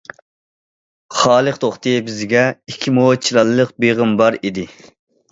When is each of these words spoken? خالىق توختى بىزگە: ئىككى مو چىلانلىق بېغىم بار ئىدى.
خالىق 1.17 1.59
توختى 1.65 1.91
بىزگە: 2.07 2.45
ئىككى 2.71 2.93
مو 2.95 3.03
چىلانلىق 3.27 3.75
بېغىم 3.85 4.15
بار 4.23 4.39
ئىدى. 4.41 4.65